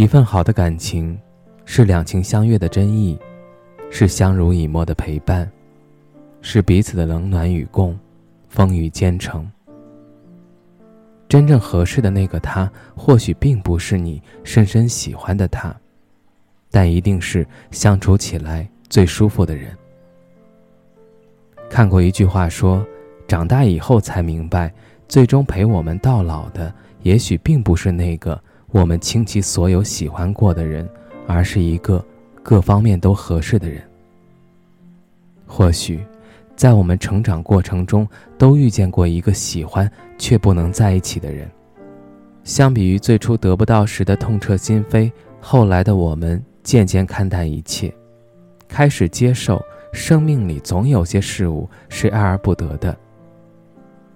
[0.00, 1.20] 一份好的感情，
[1.66, 3.18] 是两情相悦的真意，
[3.90, 5.46] 是相濡以沫的陪伴，
[6.40, 7.94] 是彼此的冷暖与共，
[8.48, 9.46] 风雨兼程。
[11.28, 15.76] 真正合适的那个他，或许并不是你深深喜欢的他，
[16.70, 19.76] 但一定是相处起来最舒服的人。
[21.68, 22.82] 看过一句话说
[23.28, 24.72] ：“长大以后才明白，
[25.08, 30.88] 最终陪我们到老的，也许并不是那个。”我们倾其所有喜欢过的人，
[31.26, 32.04] 而是一个
[32.42, 33.82] 各方面都合适的人。
[35.46, 36.00] 或许，
[36.54, 38.06] 在我们成长过程中，
[38.38, 41.50] 都遇见过一个喜欢却不能在一起的人。
[42.44, 45.10] 相比于最初得不到时的痛彻心扉，
[45.40, 47.92] 后来的我们渐渐看淡一切，
[48.68, 49.60] 开始接受
[49.92, 52.96] 生命里总有些事物是爱而不得的。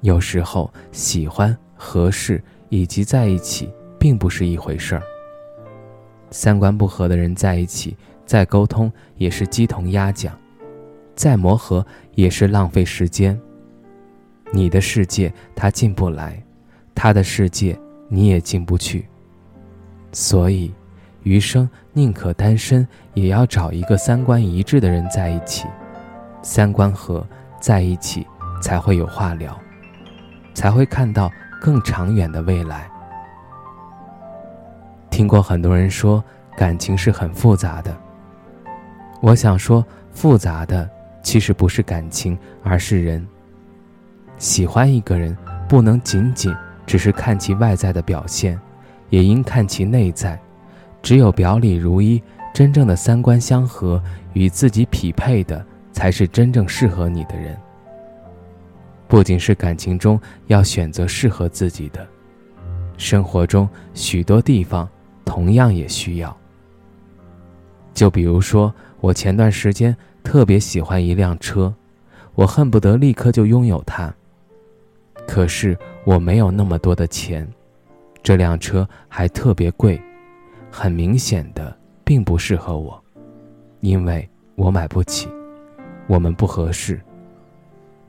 [0.00, 3.70] 有时候，喜欢、合适以及在一起。
[4.00, 5.02] 并不是一回事儿。
[6.30, 10.36] 三观不合的人在一起，再沟通也是鸡同鸭讲，
[11.14, 13.38] 再磨合也是浪费时间。
[14.52, 16.42] 你的世界他进不来，
[16.94, 17.78] 他的世界
[18.08, 19.06] 你也进不去。
[20.12, 20.72] 所以，
[21.22, 25.68] 余生宁可单身，也要找一个三观一致的人在一起。
[26.42, 27.24] 三观合
[27.60, 28.26] 在一起，
[28.62, 29.56] 才会有话聊，
[30.54, 32.90] 才会看到更长远的未来。
[35.10, 36.22] 听过很多人说
[36.56, 37.94] 感情是很复杂的。
[39.20, 40.88] 我想说，复杂的
[41.22, 43.26] 其实不是感情，而是人。
[44.38, 45.36] 喜欢一个人，
[45.68, 46.54] 不能仅仅
[46.86, 48.58] 只是看其外在的表现，
[49.10, 50.40] 也应看其内在。
[51.02, 52.22] 只有表里如一，
[52.54, 57.54] 真正的三观相合，与自己匹配的，才是真正适合你的人。
[59.06, 62.06] 不仅是感情中要选择适合自己的，
[62.96, 64.88] 生活中许多地方。
[65.30, 66.36] 同样也需要。
[67.94, 71.72] 就比如说，我前段时间特别喜欢一辆车，
[72.34, 74.12] 我恨不得立刻就拥有它。
[75.28, 77.48] 可是我没有那么多的钱，
[78.24, 80.02] 这辆车还特别贵，
[80.68, 83.00] 很明显的并不适合我，
[83.78, 85.28] 因为我买不起，
[86.08, 87.00] 我们不合适。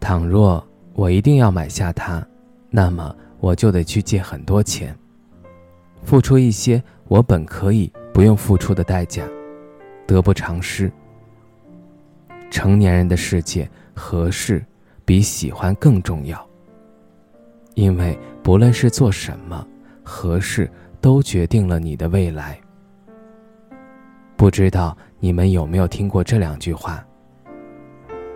[0.00, 2.26] 倘若我一定要买下它，
[2.70, 4.96] 那么我就得去借很多钱，
[6.02, 6.82] 付出一些。
[7.12, 9.22] 我本可以不用付出的代价，
[10.06, 10.90] 得不偿失。
[12.50, 14.64] 成年人的世界，合适
[15.04, 16.42] 比喜欢更重要。
[17.74, 19.62] 因为不论是做什么，
[20.02, 20.70] 合适
[21.02, 22.58] 都决定了你的未来。
[24.34, 27.06] 不知道你们有没有听过这两句话？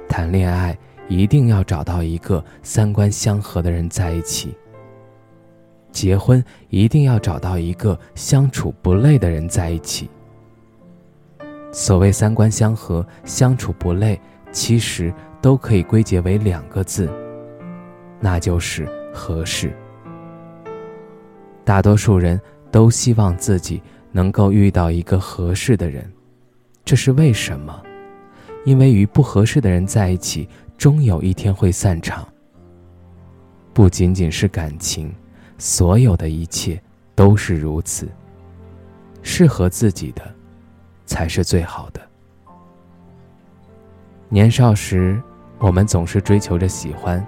[0.07, 0.77] 谈恋爱
[1.09, 4.55] 一定要找到一个三观相合的人在一起。
[5.97, 10.11] 结婚一定要找到一个相处不累的人在一起。
[11.73, 14.21] 所谓三观相合、相处不累，
[14.53, 17.09] 其实都可以归结为两个字，
[18.21, 19.75] 那就是合适。
[21.65, 22.39] 大多数人
[22.71, 23.81] 都希望自己
[24.13, 26.07] 能够遇到一个合适的人，
[26.85, 27.83] 这是为什么？
[28.67, 30.47] 因为与不合适的人在一起，
[30.77, 32.29] 终有一天会散场。
[33.73, 35.11] 不仅仅是感情。
[35.59, 36.81] 所有的一切
[37.15, 38.09] 都是如此。
[39.23, 40.23] 适合自己的，
[41.05, 42.01] 才是最好的。
[44.29, 45.21] 年少时，
[45.59, 47.25] 我们总是追求着喜欢，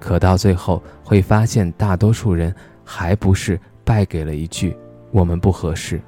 [0.00, 2.54] 可到最后会发现，大多数人
[2.84, 4.76] 还不是败给了一句
[5.12, 6.00] “我们不合适”。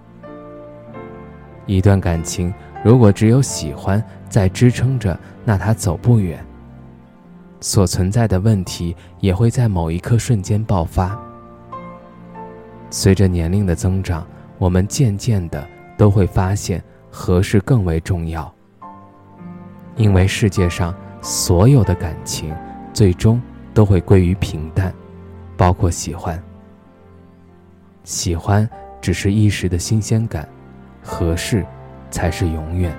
[1.67, 2.53] 一段感情
[2.85, 6.45] 如果只有喜欢在支撑着，那它走不远。
[7.61, 11.19] 所存在的问题也会在某一刻瞬间爆发。
[12.97, 14.25] 随着年龄的增长，
[14.57, 16.81] 我们渐渐的都会发现
[17.11, 18.55] 合适更为重要。
[19.97, 22.55] 因为世界上所有的感情，
[22.93, 23.43] 最终
[23.75, 24.95] 都会归于平淡，
[25.57, 26.41] 包括喜欢。
[28.05, 28.69] 喜欢
[29.01, 30.49] 只是一时的新鲜感，
[31.03, 31.67] 合适
[32.13, 32.97] 才是永远。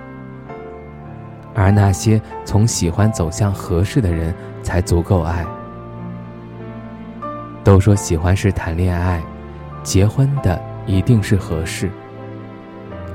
[1.54, 5.46] 而那些从喜欢走向合适的人，才足够爱。
[7.64, 9.24] 都说喜欢是谈恋爱，
[9.86, 11.90] 结婚的一定是合适。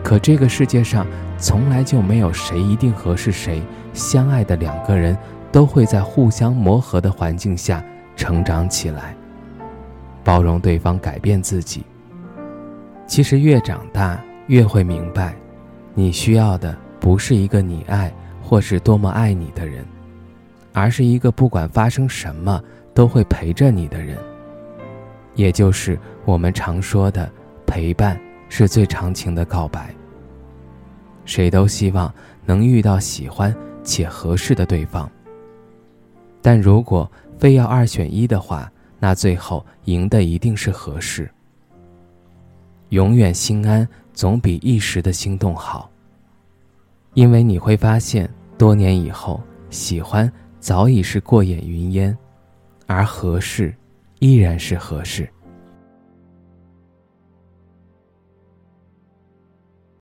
[0.03, 1.07] 可这个世界上
[1.37, 3.61] 从来就没有谁一定合适谁，
[3.93, 5.15] 相爱的两个人
[5.53, 7.85] 都会在互相磨合的环境下
[8.17, 9.15] 成长起来，
[10.25, 11.85] 包容对方改变自己。
[13.07, 15.35] 其实越长大越会明白，
[15.93, 19.85] 你需要的不是一个你爱或是多么爱你的人，
[20.73, 22.63] 而是一个不管发生什么
[22.95, 24.17] 都会陪着你的人。
[25.35, 27.31] 也就是我们常说的
[27.67, 28.21] 陪伴。
[28.53, 29.95] 是最长情的告白。
[31.25, 32.13] 谁都希望
[32.45, 33.55] 能遇到喜欢
[33.85, 35.09] 且合适的对方。
[36.43, 38.69] 但如果非要二选一的话，
[38.99, 41.31] 那最后赢的一定是合适。
[42.89, 45.89] 永远心安总比一时的心动好。
[47.15, 48.29] 因为你会发现，
[48.59, 49.41] 多年以后，
[49.71, 50.29] 喜欢
[50.59, 52.19] 早已是过眼云烟，
[52.89, 53.73] 而合适，
[54.21, 55.29] 依然是合适。